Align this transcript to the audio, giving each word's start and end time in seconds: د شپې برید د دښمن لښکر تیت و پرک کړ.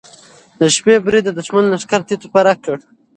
د 0.59 0.61
شپې 0.75 0.95
برید 1.05 1.23
د 1.27 1.29
دښمن 1.37 1.63
لښکر 1.73 2.01
تیت 2.07 2.21
و 2.23 2.31
پرک 2.33 2.57
کړ. 2.65 2.77